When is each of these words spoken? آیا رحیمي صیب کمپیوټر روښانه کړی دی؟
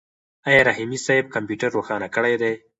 آیا 0.47 0.61
رحیمي 0.69 0.99
صیب 1.05 1.25
کمپیوټر 1.35 1.69
روښانه 1.77 2.07
کړی 2.15 2.33
دی؟ 2.41 2.53